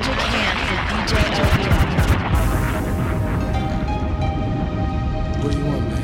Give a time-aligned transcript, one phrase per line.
[0.00, 0.08] What
[5.52, 6.00] do you want, man?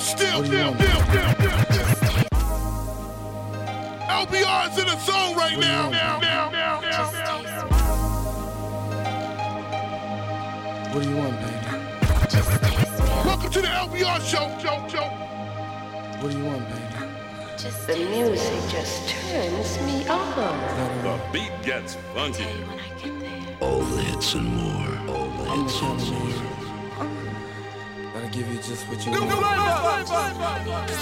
[0.00, 1.58] Still, still, still, still, still.
[4.08, 5.90] LBR is in the zone right now.
[10.92, 12.87] What do you want, baby?
[13.58, 15.08] to the LBR show, show, show.
[16.20, 16.82] What do you want, baby?
[17.56, 21.02] Just the music just turns me on.
[21.02, 22.46] The beat gets funky.
[23.60, 24.98] All the hits and more.
[25.12, 26.38] All the hits and more.
[28.14, 29.28] Gotta give you just what you want.
[29.28, 30.98] No, no, no, no, no, no, no,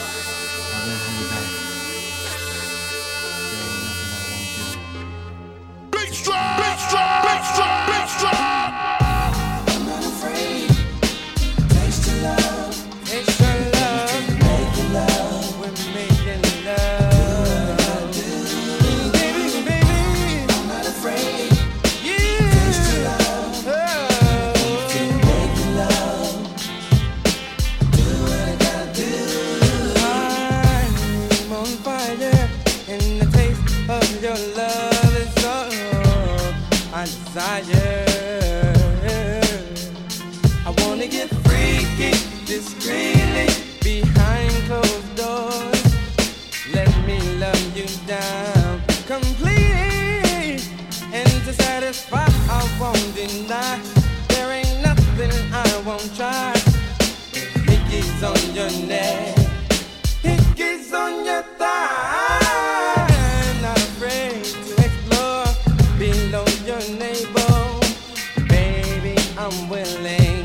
[69.68, 70.35] willing.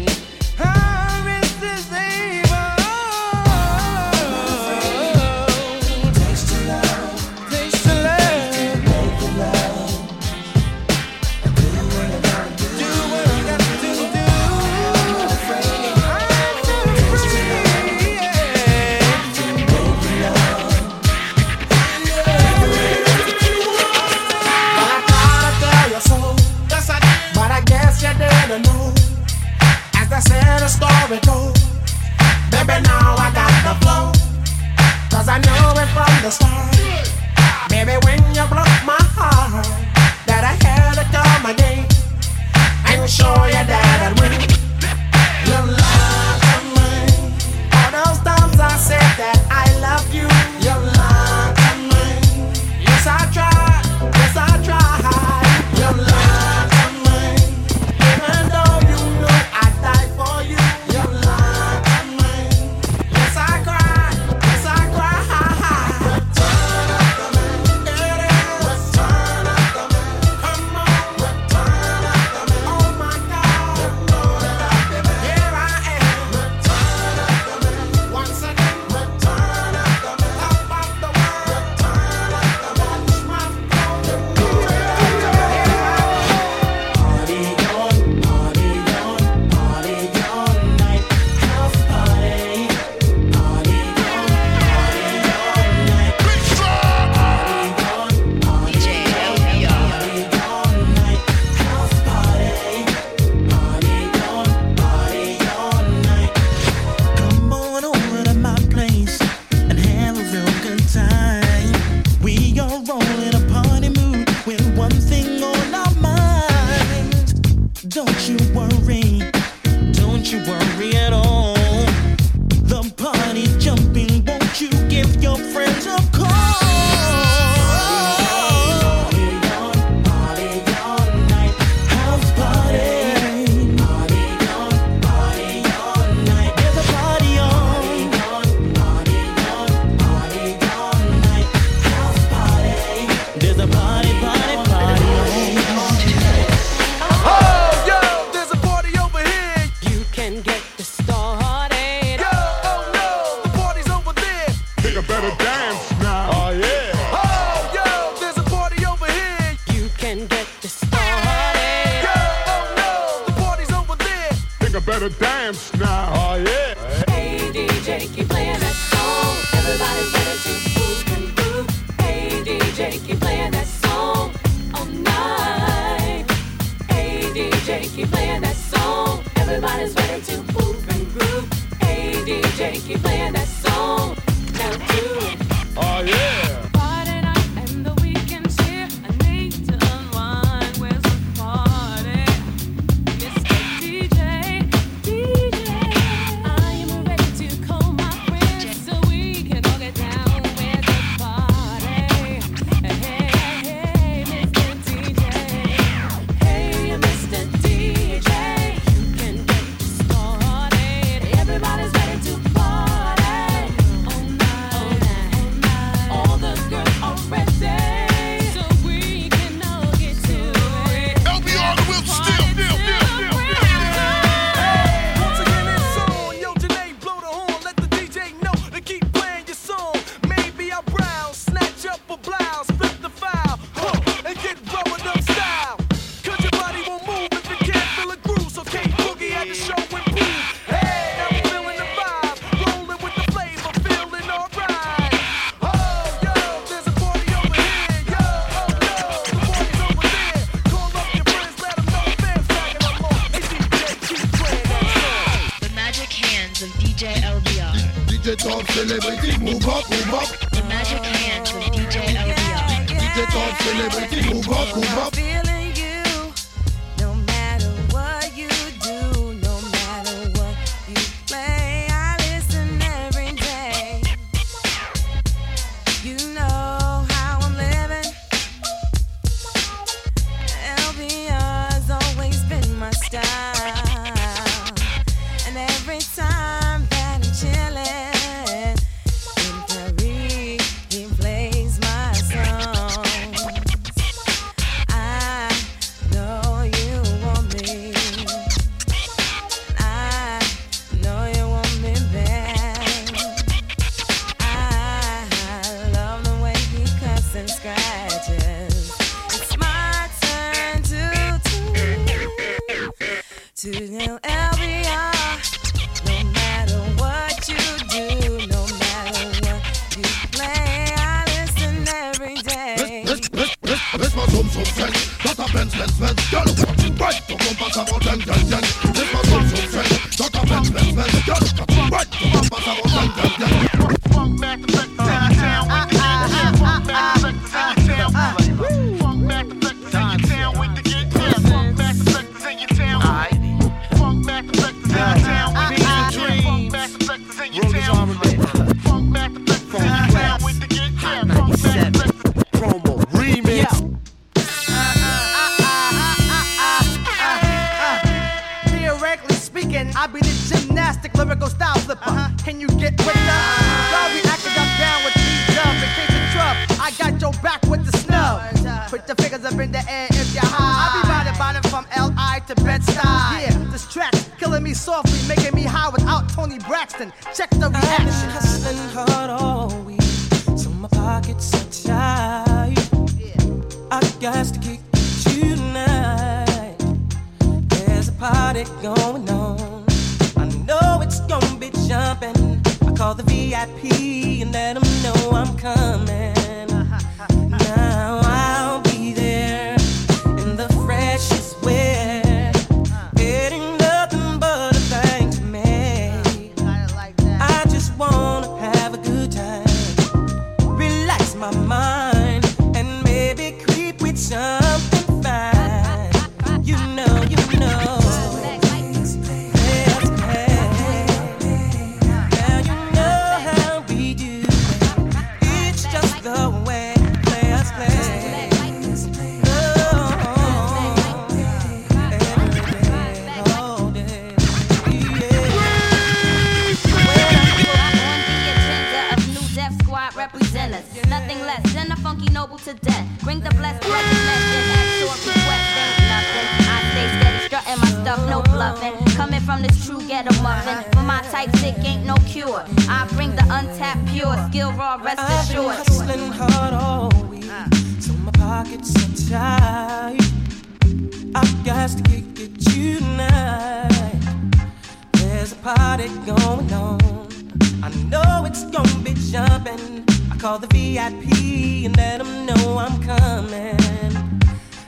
[468.69, 470.05] Gonna be jumping.
[470.31, 473.77] I call the VIP and let them know I'm coming.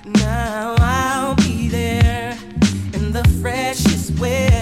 [0.05, 2.37] Now I'll be there
[2.93, 4.52] in the freshest way.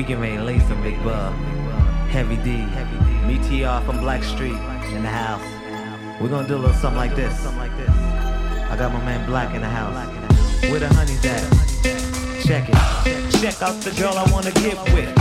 [0.00, 1.34] We can make late and Big Bub.
[2.08, 2.64] Heavy D,
[3.26, 4.58] me TR from Blackstreet
[4.96, 5.42] in the house.
[6.18, 7.34] We're gonna do a little something like this.
[7.44, 9.94] I got my man Black in the house.
[10.70, 11.44] with a honey that.
[12.46, 13.30] Check it.
[13.42, 15.12] Check out the girl I wanna get with.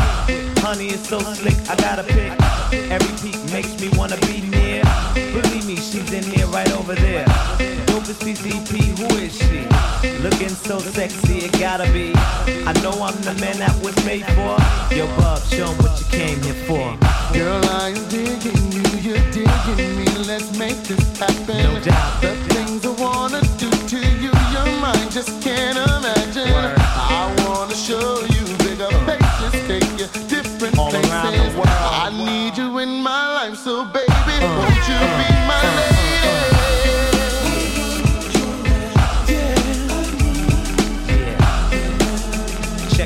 [0.60, 2.32] Honey is so slick, I gotta pick.
[2.90, 4.82] Every peak makes me wanna be near.
[5.14, 9.68] Believe me, she's in here right over there overseas CCP, who is she?
[10.24, 12.14] Looking so sexy, it gotta be.
[12.66, 14.56] I know I'm the man that was made for.
[14.96, 16.88] Yo, bub, show what you came here for.
[17.34, 20.06] Girl, I am digging you, you're digging me.
[20.26, 21.58] Let's make this happen.
[21.58, 22.22] No doubt.
[22.22, 26.52] The things I wanna do to you, your mind just can't imagine.
[26.54, 26.76] Word.
[26.80, 31.12] I wanna show you bigger faces, take you different All places.
[31.12, 31.68] Around the world.
[31.68, 35.89] I need you in my life, so baby, uh, won't you uh, be my uh.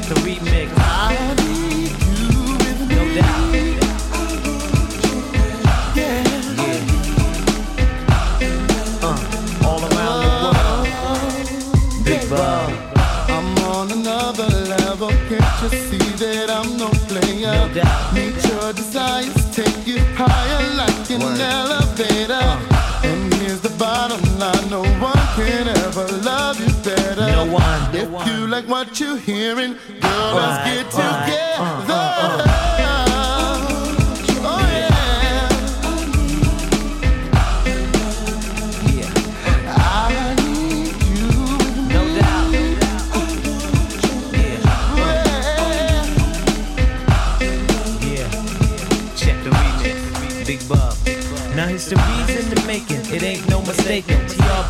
[0.03, 0.69] Check the remix.
[0.77, 0.79] I
[1.37, 2.95] need you with me.
[2.95, 3.51] No doubt.
[9.03, 10.87] Uh, all around the world.
[12.03, 12.21] Big.
[13.29, 15.09] I'm on another level.
[15.29, 17.53] Can't you see that I'm no player?
[17.53, 18.13] No doubt.
[18.13, 22.59] Meet your desires, take you higher like an elevator.
[23.03, 27.31] And here's the bottom line: no one can ever love you better.
[27.31, 27.71] No one.
[27.95, 29.77] If you like what you're hearing,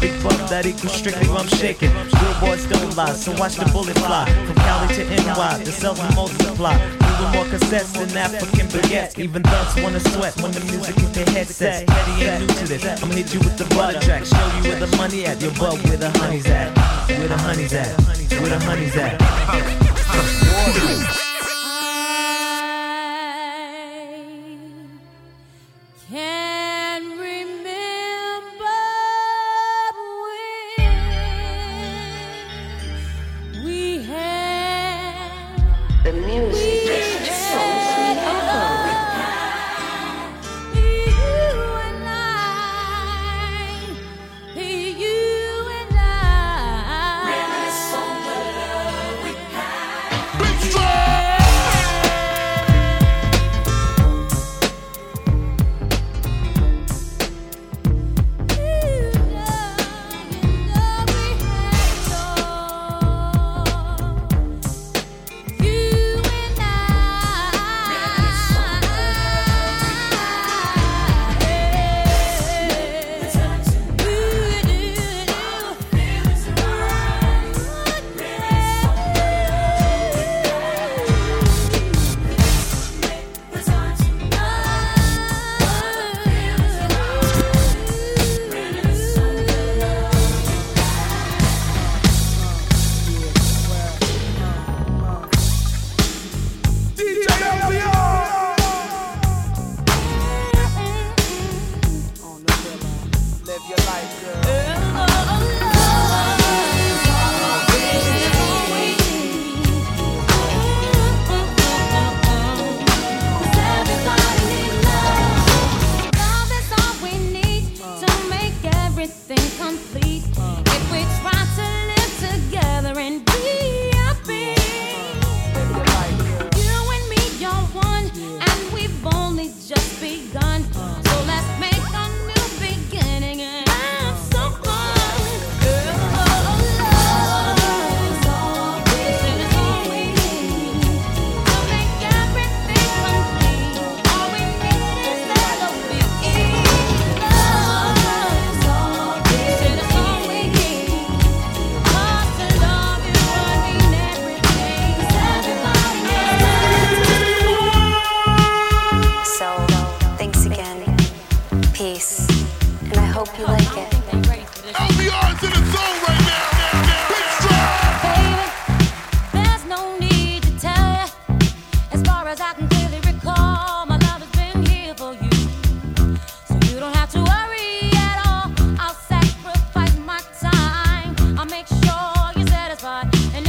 [0.04, 1.90] Big Bub that equals strictly rum shaking.
[2.42, 4.28] Boys don't lie, so watch the bullet fly.
[4.46, 6.76] From Cali to NY, the cells multiply.
[6.76, 9.18] Moving more cassettes than African baguettes.
[9.18, 11.86] Even thugs wanna sweat when the music hit their headsets.
[11.88, 12.84] Petty ain't new to this.
[13.02, 14.26] I'ma hit you with the butter track.
[14.26, 15.42] Show you where the money at.
[15.42, 16.76] Your bub where the honey's at.
[17.08, 17.88] Where the honey's at.
[18.42, 19.20] Where the honey's at.
[20.76, 21.23] Can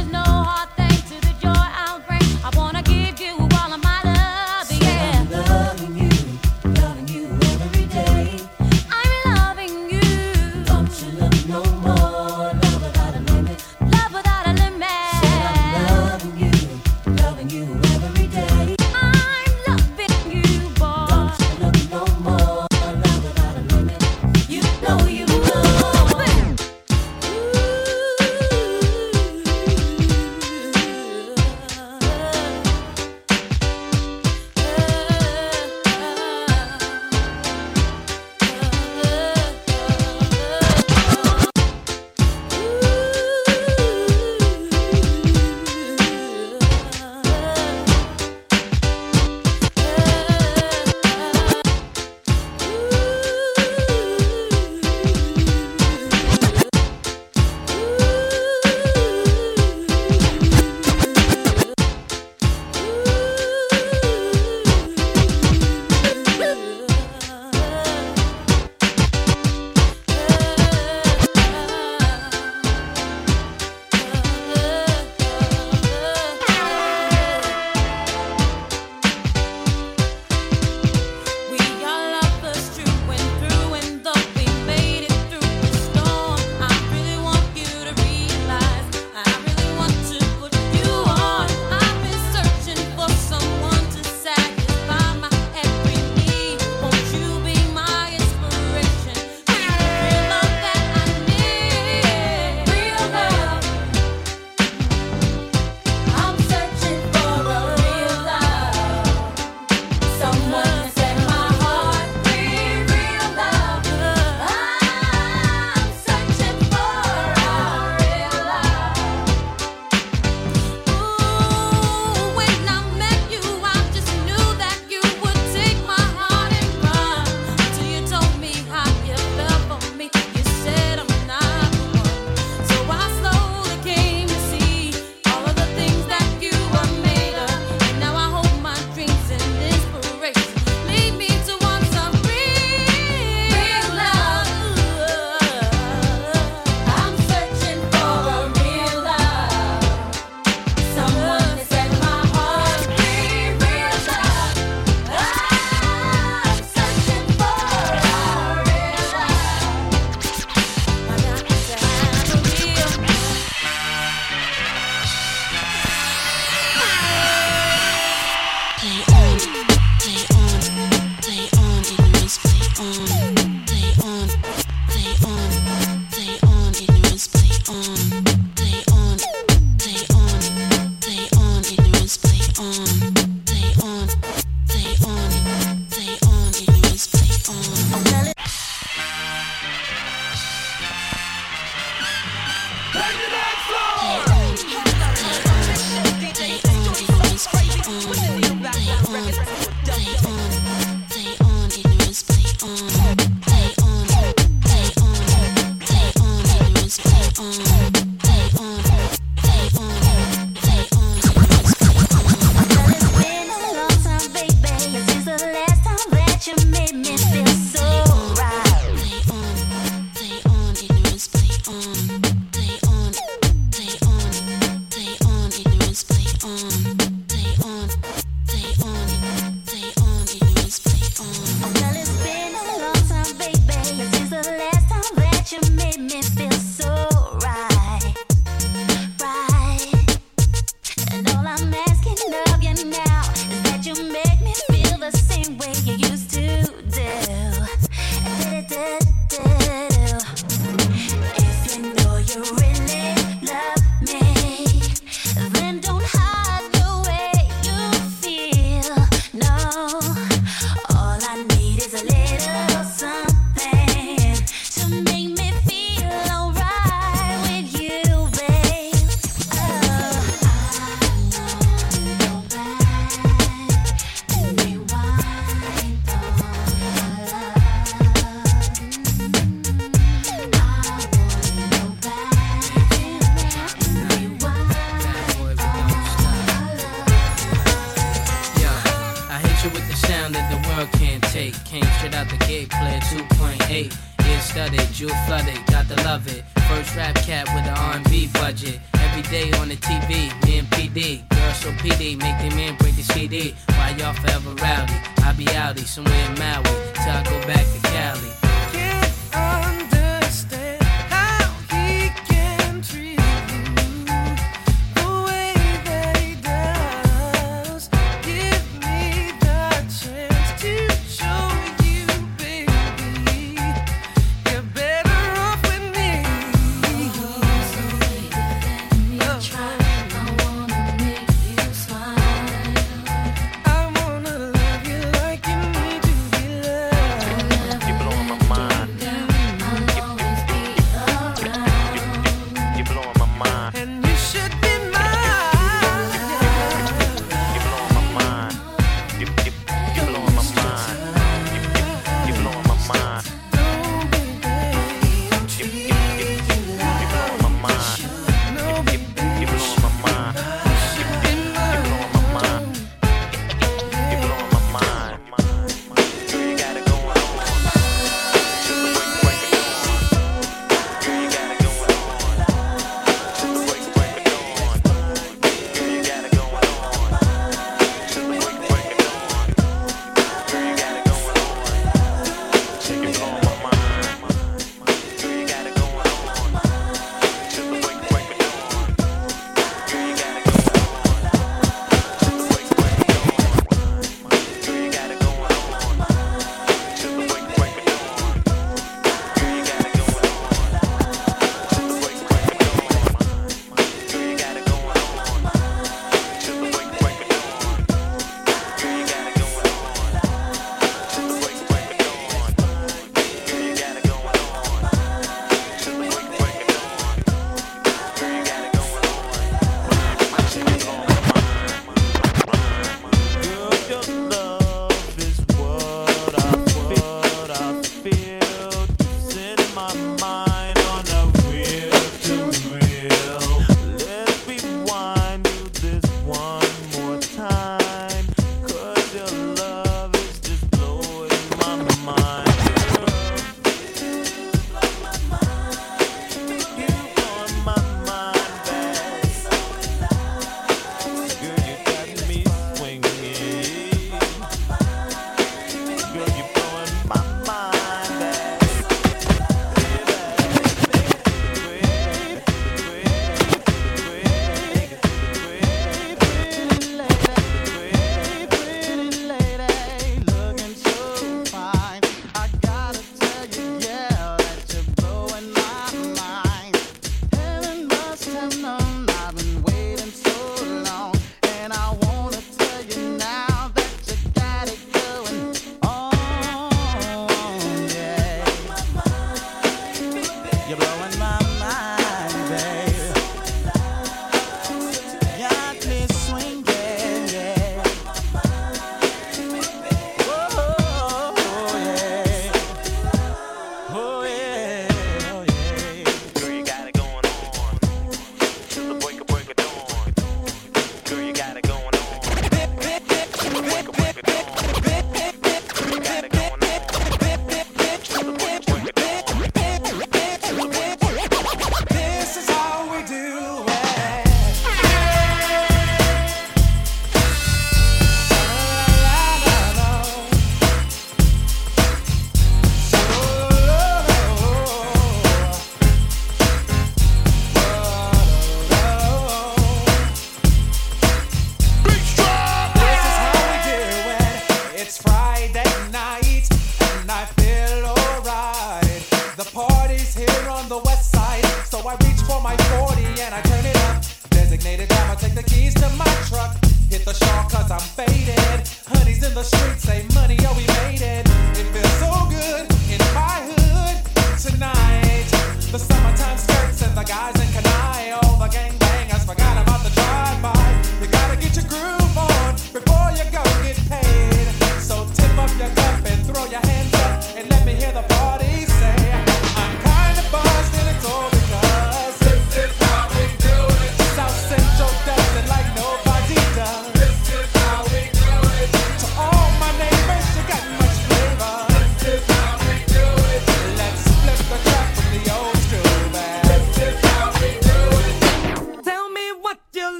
[0.00, 0.29] there's no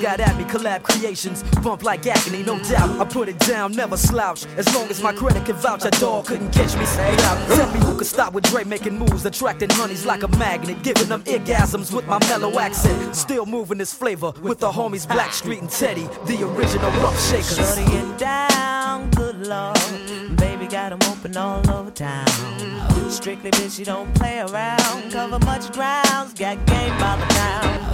[0.00, 1.42] Got at me, collab creations.
[1.62, 3.00] Bump like agony, no doubt.
[3.00, 4.44] I put it down, never slouch.
[4.56, 6.84] As long as my credit can vouch, a dog couldn't catch me.
[6.84, 7.16] Say.
[7.16, 11.08] Tell me who could stop with Dre making moves, attracting honeys like a magnet, giving
[11.08, 13.16] them orgasms with my mellow accent.
[13.16, 17.56] Still moving this flavor with the homies Blackstreet and Teddy, the original rough shakers.
[17.56, 19.78] Shorty get down, good lord.
[20.36, 22.26] Baby got 'em open all over town.
[23.08, 25.12] Strictly bitch, you don't play around.
[25.12, 27.93] Cover much grounds, got game by the pound.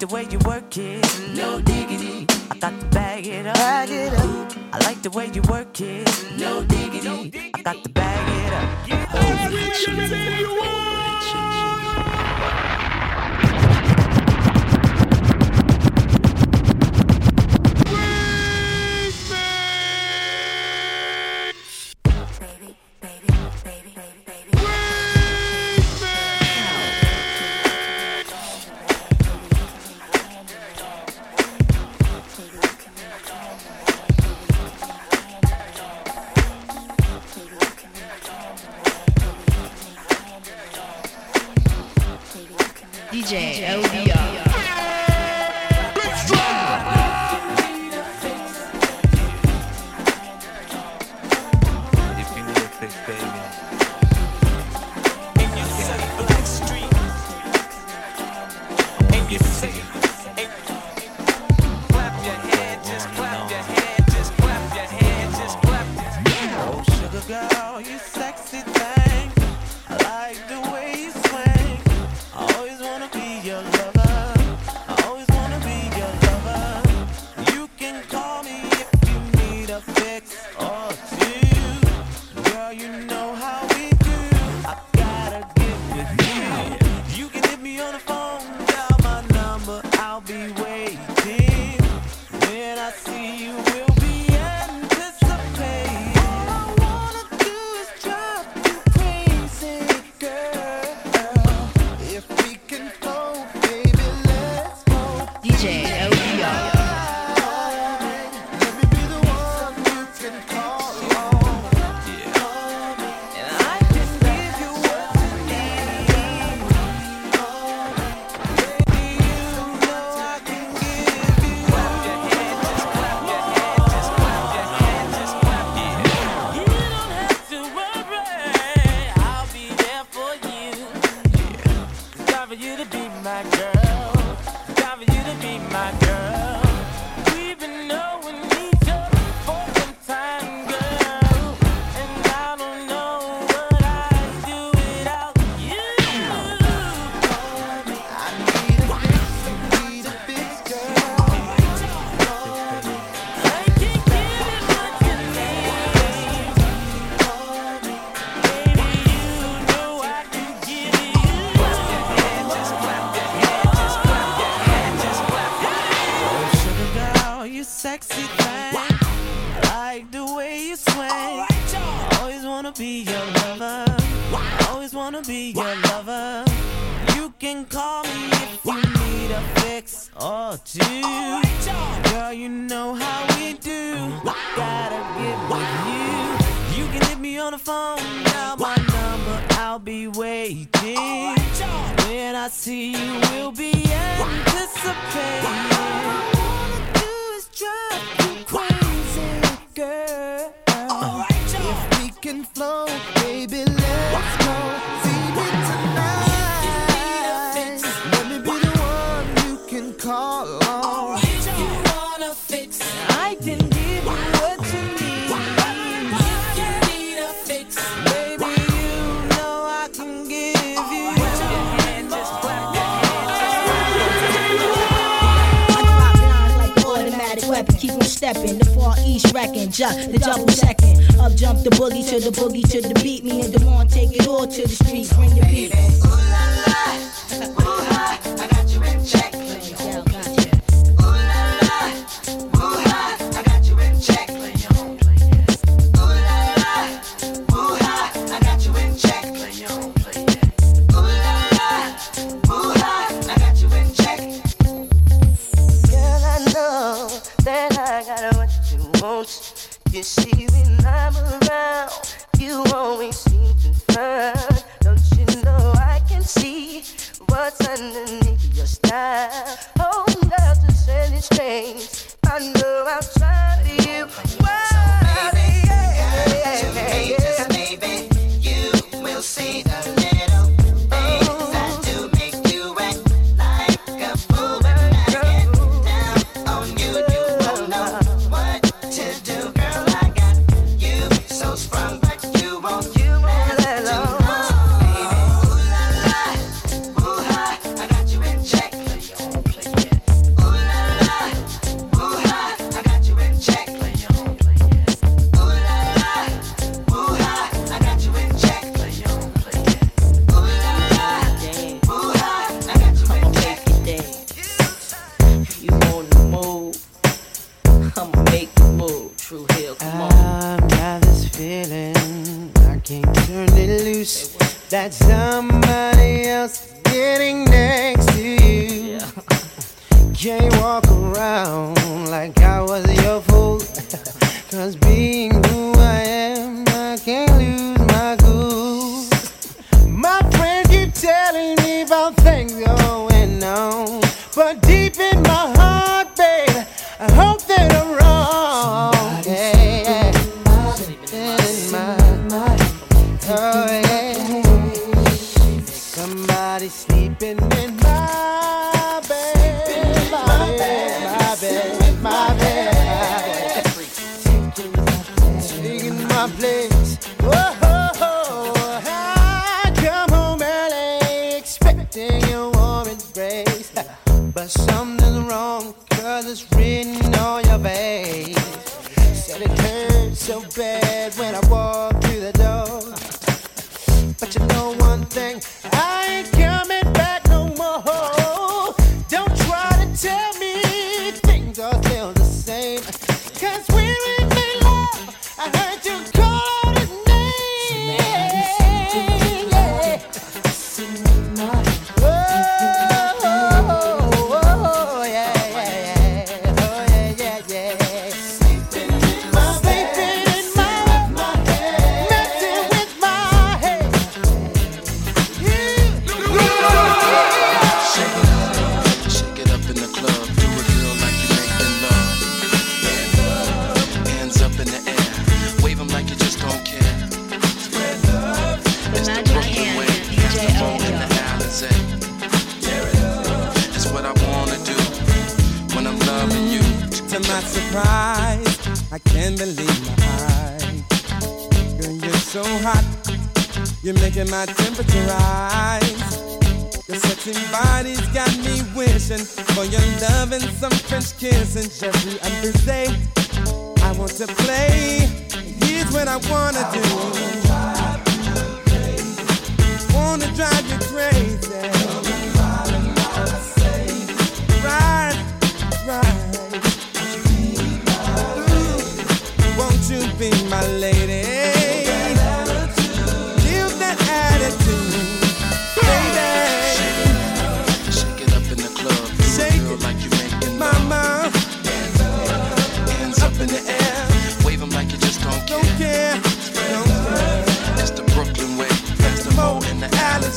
[0.00, 2.26] like the way you work it, no diggity.
[2.50, 3.54] I got to bag it up.
[3.54, 4.52] Bag it up.
[4.72, 6.08] I like the way you work it,
[6.38, 7.50] no diggity.
[7.52, 8.70] I got to bag it up.
[8.86, 10.40] DJ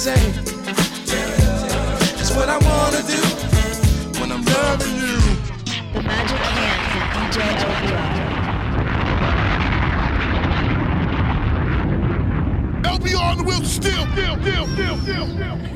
[0.03, 0.19] say.
[2.35, 3.21] What I wanna do
[4.19, 5.17] when I'm loving you.
[5.93, 7.37] The Magic Hands of DJ
[7.69, 8.11] LBR.
[12.83, 15.72] LBR on the wheel, still, still, still, still, still, still.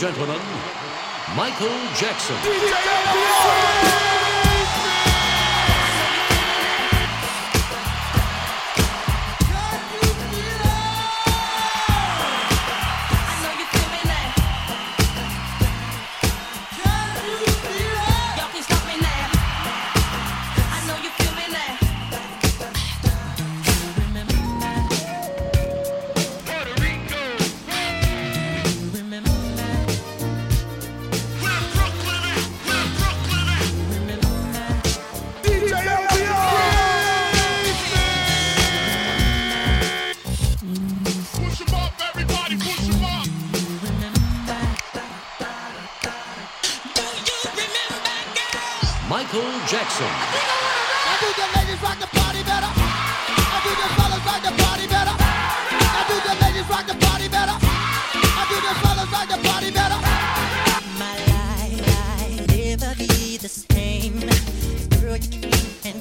[0.00, 0.40] Gentlemen,
[1.36, 4.09] Michael Jackson.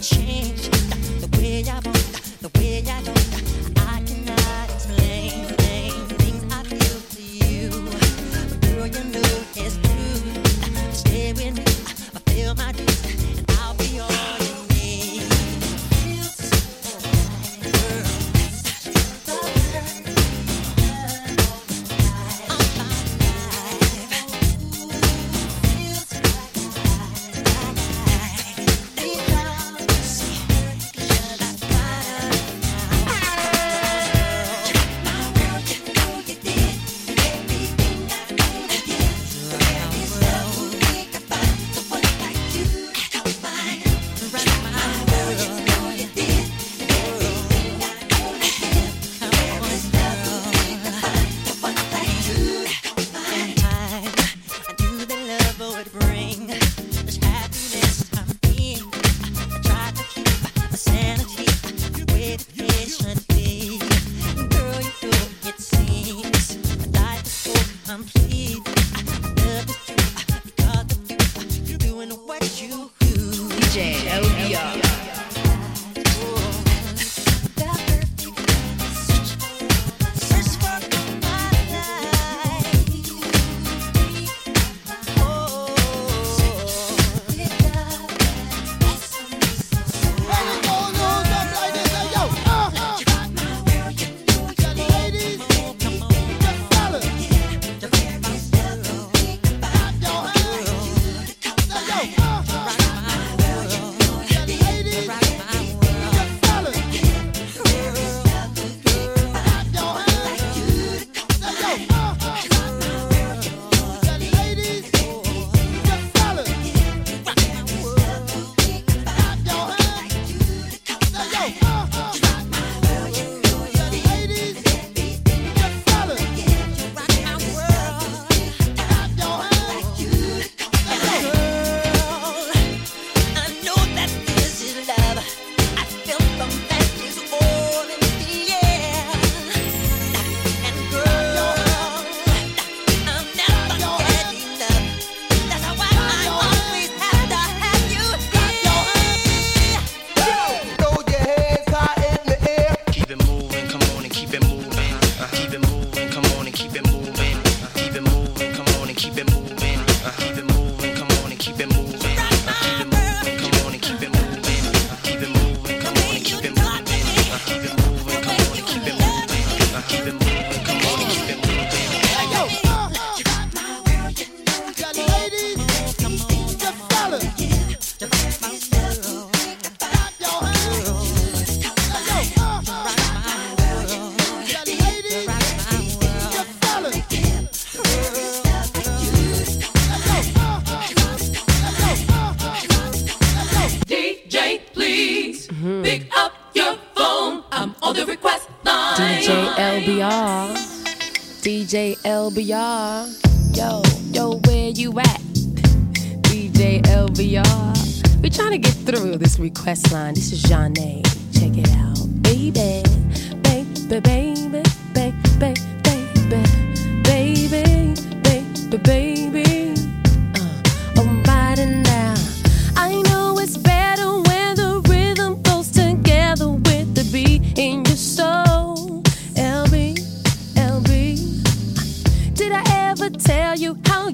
[0.02, 0.79] Change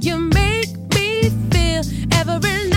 [0.03, 1.83] you make me feel?
[2.11, 2.74] Every